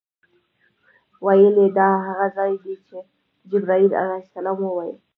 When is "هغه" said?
2.07-2.27